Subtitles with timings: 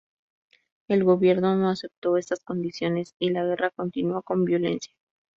[0.87, 4.95] El gobierno no aceptó estas condiciones y la guerra continuó con violencia.